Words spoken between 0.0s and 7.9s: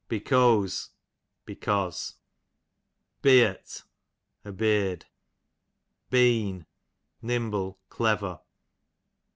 Becose, because. Eeeart, a beard. Been, nimble,